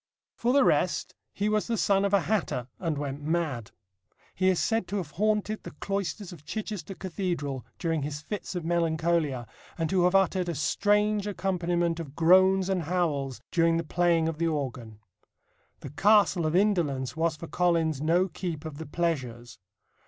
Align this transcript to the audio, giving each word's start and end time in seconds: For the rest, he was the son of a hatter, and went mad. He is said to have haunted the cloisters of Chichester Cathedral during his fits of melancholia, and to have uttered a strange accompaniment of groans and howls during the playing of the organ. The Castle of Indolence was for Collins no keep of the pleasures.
For 0.33 0.51
the 0.51 0.63
rest, 0.63 1.13
he 1.31 1.47
was 1.47 1.67
the 1.67 1.77
son 1.77 2.05
of 2.05 2.11
a 2.11 2.21
hatter, 2.21 2.67
and 2.79 2.97
went 2.97 3.21
mad. 3.21 3.69
He 4.33 4.49
is 4.49 4.59
said 4.59 4.87
to 4.87 4.97
have 4.97 5.11
haunted 5.11 5.61
the 5.61 5.75
cloisters 5.79 6.33
of 6.33 6.43
Chichester 6.43 6.95
Cathedral 6.95 7.63
during 7.77 8.01
his 8.01 8.19
fits 8.19 8.55
of 8.55 8.65
melancholia, 8.65 9.45
and 9.77 9.91
to 9.91 10.05
have 10.05 10.15
uttered 10.15 10.49
a 10.49 10.55
strange 10.55 11.27
accompaniment 11.27 11.99
of 11.99 12.15
groans 12.15 12.67
and 12.67 12.81
howls 12.81 13.41
during 13.51 13.77
the 13.77 13.83
playing 13.83 14.27
of 14.27 14.39
the 14.39 14.47
organ. 14.47 14.97
The 15.81 15.91
Castle 15.91 16.47
of 16.47 16.55
Indolence 16.55 17.15
was 17.15 17.35
for 17.35 17.45
Collins 17.45 18.01
no 18.01 18.27
keep 18.27 18.65
of 18.65 18.79
the 18.79 18.87
pleasures. 18.87 19.59